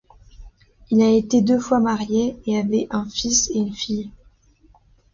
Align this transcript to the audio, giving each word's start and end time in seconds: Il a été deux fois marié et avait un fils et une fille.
Il 0.89 1.03
a 1.03 1.11
été 1.11 1.43
deux 1.43 1.59
fois 1.59 1.79
marié 1.79 2.35
et 2.47 2.57
avait 2.57 2.87
un 2.89 3.07
fils 3.07 3.51
et 3.51 3.59
une 3.59 3.71
fille. 3.75 4.09